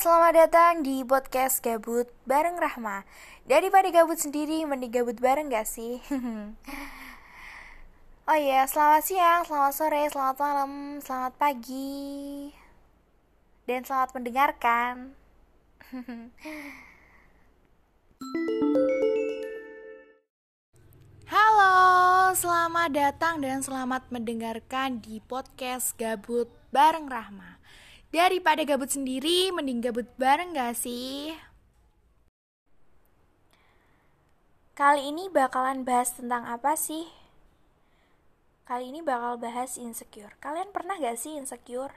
[0.00, 3.04] selamat datang di podcast Gabut bareng Rahma.
[3.44, 6.00] Daripada gabut sendiri, mending gabut bareng gak sih?
[8.32, 12.48] oh iya, selamat siang, selamat sore, selamat malam, selamat pagi,
[13.68, 15.12] dan selamat mendengarkan.
[21.28, 21.76] Halo,
[22.32, 27.60] selamat datang dan selamat mendengarkan di podcast Gabut bareng Rahma.
[28.10, 31.30] Daripada gabut sendiri, mending gabut bareng gak sih?
[34.74, 37.06] Kali ini bakalan bahas tentang apa sih?
[38.66, 40.34] Kali ini bakal bahas insecure.
[40.42, 41.94] Kalian pernah gak sih insecure?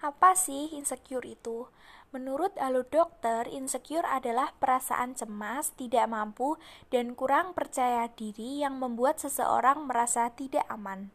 [0.00, 1.68] Apa sih insecure itu?
[2.08, 6.56] Menurut alur dokter, insecure adalah perasaan cemas, tidak mampu,
[6.88, 11.12] dan kurang percaya diri yang membuat seseorang merasa tidak aman.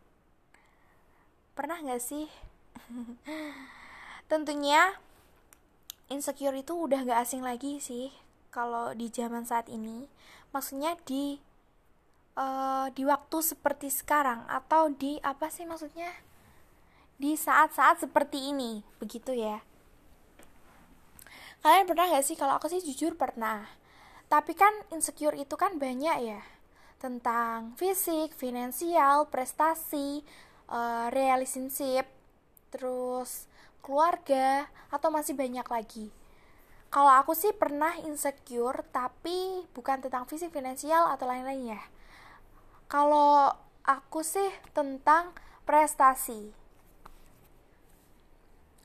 [1.57, 2.29] Pernah gak sih?
[4.25, 4.97] tentunya
[6.09, 8.13] insecure itu udah gak asing lagi sih
[8.53, 10.07] kalau di zaman saat ini.
[10.53, 11.37] Maksudnya di
[12.39, 16.09] uh, di waktu seperti sekarang atau di apa sih maksudnya?
[17.15, 19.63] Di saat-saat seperti ini begitu ya.
[21.65, 22.37] Kalian pernah gak sih?
[22.37, 23.65] Kalau aku sih jujur pernah.
[24.29, 26.41] Tapi kan insecure itu kan banyak ya.
[27.01, 30.21] Tentang fisik, finansial, prestasi,
[30.69, 31.09] uh,
[32.69, 33.47] terus
[33.85, 36.09] keluarga, atau masih banyak lagi.
[36.89, 41.81] Kalau aku sih pernah insecure, tapi bukan tentang fisik, finansial, atau lain-lain ya.
[42.89, 43.53] Kalau
[43.85, 45.37] aku sih tentang
[45.69, 46.49] prestasi.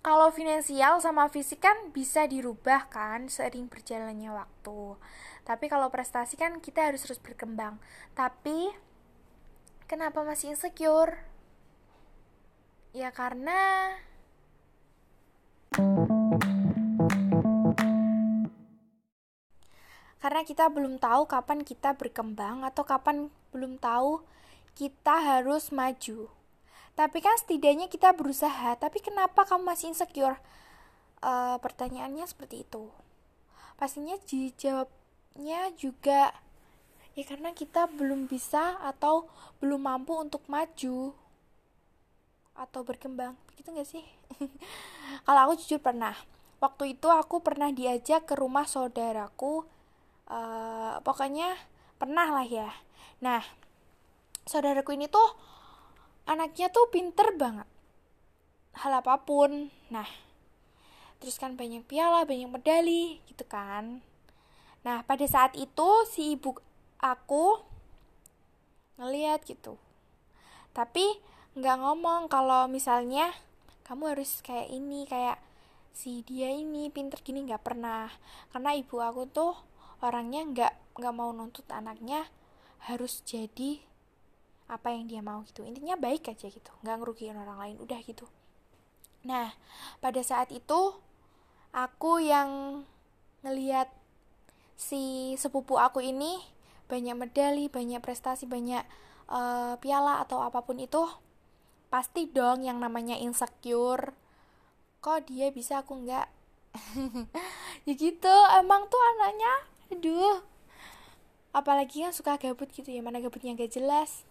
[0.00, 4.96] Kalau finansial sama fisik kan bisa dirubah kan seiring berjalannya waktu.
[5.44, 7.76] Tapi kalau prestasi kan kita harus terus berkembang.
[8.16, 8.72] Tapi
[9.84, 11.20] kenapa masih insecure?
[12.96, 13.92] Ya karena
[20.20, 24.20] karena kita belum tahu kapan kita berkembang atau kapan belum tahu
[24.76, 26.28] kita harus maju.
[26.94, 28.76] Tapi kan setidaknya kita berusaha.
[28.76, 30.36] Tapi kenapa kamu masih insecure?
[31.24, 32.92] Uh, pertanyaannya seperti itu.
[33.80, 36.36] Pastinya dijawabnya juga
[37.18, 39.26] ya karena kita belum bisa atau
[39.58, 41.12] belum mampu untuk maju
[42.54, 44.04] atau berkembang begitu gak sih
[45.26, 46.14] kalau aku jujur pernah
[46.60, 49.64] waktu itu aku pernah diajak ke rumah saudaraku
[50.28, 51.56] uh, pokoknya
[51.96, 52.70] pernah lah ya.
[53.24, 53.40] Nah
[54.44, 55.28] saudaraku ini tuh
[56.28, 57.66] anaknya tuh pinter banget.
[58.76, 59.72] Hal apa pun.
[59.88, 60.06] Nah
[61.20, 64.04] terus kan banyak piala banyak medali gitu kan.
[64.84, 66.56] Nah pada saat itu si ibu
[67.00, 67.60] aku
[69.00, 69.80] ngeliat gitu.
[70.76, 71.04] Tapi
[71.56, 73.32] nggak ngomong kalau misalnya
[73.82, 75.40] kamu harus kayak ini kayak
[75.90, 78.08] si dia ini pinter gini nggak pernah.
[78.50, 79.54] Karena ibu aku tuh
[80.00, 82.26] orangnya nggak nggak mau nuntut anaknya
[82.88, 83.80] harus jadi
[84.70, 85.66] apa yang dia mau gitu.
[85.66, 88.24] Intinya baik aja gitu nggak ngerugiin orang lain udah gitu.
[89.26, 89.52] Nah
[89.98, 90.94] pada saat itu
[91.70, 92.82] aku yang
[93.44, 93.88] ngeliat
[94.80, 96.40] si sepupu aku ini
[96.90, 98.82] banyak medali banyak prestasi banyak
[99.30, 101.06] uh, piala atau apa pun itu
[101.90, 104.14] pasti dong yang namanya insecure
[105.00, 106.28] kok dia bisa aku nggak?
[107.88, 109.52] Ya gitu emang tuh anaknya
[109.88, 110.44] aduh.
[111.50, 114.22] Apalagi yang suka gabut gitu ya mana gabutnya gak jelas.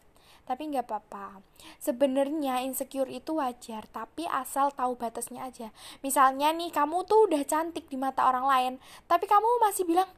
[0.46, 1.42] Tapi nggak apa-apa.
[1.82, 5.74] Sebenarnya insecure itu wajar tapi asal tahu batasnya aja.
[6.06, 8.74] Misalnya nih kamu tuh udah cantik di mata orang lain
[9.10, 10.10] tapi kamu masih bilang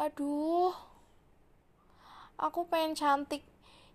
[0.00, 0.72] aduh
[2.40, 3.44] aku pengen cantik.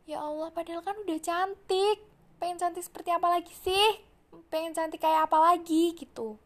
[0.05, 1.97] Ya Allah padahal kan udah cantik.
[2.37, 4.04] Pengen cantik seperti apa lagi sih
[4.49, 6.39] pengen cantik kayak apa lagi gitu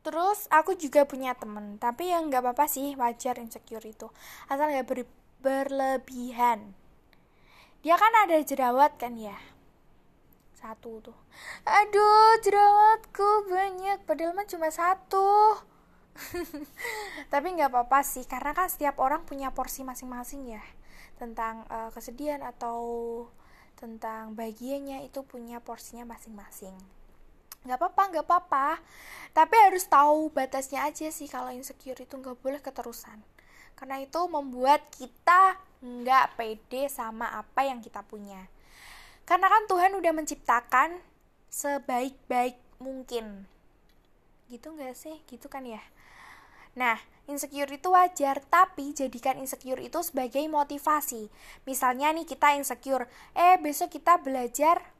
[0.00, 4.10] Terus aku juga punya temen, tapi yang nggak apa-apa sih, wajar insecure itu,
[4.50, 4.98] asal nggak ber
[5.38, 6.74] berlebihan.
[7.84, 9.38] Dia kan ada jerawat kan ya,
[10.58, 11.18] satu tuh.
[11.62, 15.60] Aduh, jerawatku banyak, padahal mah cuma satu.
[17.32, 20.62] tapi nggak apa-apa sih karena kan setiap orang punya porsi masing-masing ya
[21.20, 22.78] tentang uh, kesedihan atau
[23.80, 26.76] tentang bahagianya itu punya porsinya masing-masing.
[27.64, 28.68] Nggak apa-apa nggak apa-apa.
[29.32, 33.20] Tapi harus tahu batasnya aja sih kalau insecure itu nggak boleh keterusan.
[33.76, 38.44] Karena itu membuat kita nggak pede sama apa yang kita punya.
[39.24, 41.00] Karena kan Tuhan udah menciptakan
[41.48, 43.48] sebaik-baik mungkin.
[44.52, 45.16] Gitu nggak sih?
[45.24, 45.80] Gitu kan ya?
[46.76, 47.00] Nah,
[47.30, 51.30] insecure itu wajar, tapi jadikan insecure itu sebagai motivasi.
[51.64, 54.90] Misalnya nih kita insecure, eh besok kita belajar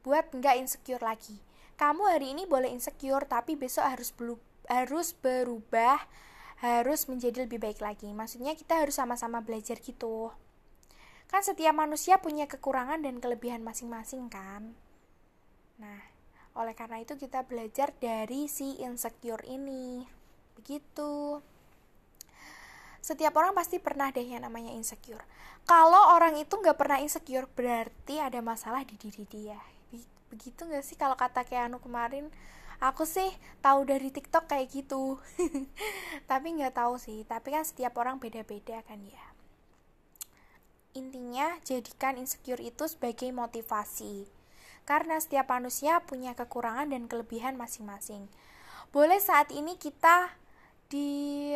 [0.00, 1.36] buat nggak insecure lagi.
[1.76, 4.10] Kamu hari ini boleh insecure, tapi besok harus
[4.66, 6.00] harus berubah,
[6.64, 8.08] harus menjadi lebih baik lagi.
[8.08, 10.32] Maksudnya kita harus sama-sama belajar gitu.
[11.28, 14.72] Kan setiap manusia punya kekurangan dan kelebihan masing-masing kan.
[15.82, 16.00] Nah,
[16.54, 20.06] oleh karena itu kita belajar dari si insecure ini.
[20.54, 21.42] Begitu.
[23.04, 25.20] Setiap orang pasti pernah deh yang namanya insecure.
[25.68, 29.60] Kalau orang itu nggak pernah insecure, berarti ada masalah di diri dia.
[30.32, 32.32] Begitu gak sih kalau kata kayak anu kemarin?
[32.80, 33.28] Aku sih
[33.60, 35.20] tahu dari TikTok kayak gitu.
[36.32, 37.28] Tapi nggak tahu sih.
[37.28, 39.24] Tapi kan setiap orang beda-beda kan ya.
[40.96, 44.24] Intinya jadikan insecure itu sebagai motivasi.
[44.88, 48.32] Karena setiap manusia punya kekurangan dan kelebihan masing-masing.
[48.96, 50.32] Boleh saat ini kita
[50.88, 51.52] di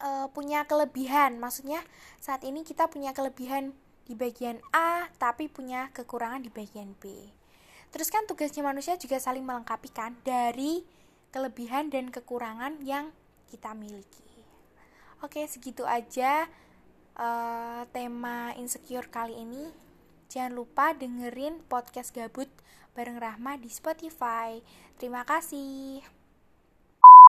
[0.00, 1.84] uh, punya kelebihan maksudnya
[2.18, 7.36] saat ini kita punya kelebihan di bagian A tapi punya kekurangan di bagian B
[7.90, 10.86] Terus kan tugasnya manusia juga saling melengkapi kan dari
[11.34, 13.10] kelebihan dan kekurangan yang
[13.50, 14.22] kita miliki.
[15.20, 16.46] Oke, segitu aja
[17.18, 19.68] uh, tema insecure kali ini.
[20.30, 22.48] Jangan lupa dengerin podcast gabut
[22.94, 24.62] bareng Rahma di Spotify.
[24.96, 26.19] Terima kasih.